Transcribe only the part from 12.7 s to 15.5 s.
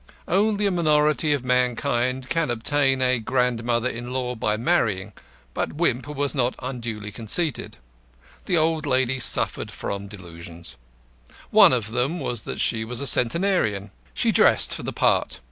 was a centenarian. She dressed for the part.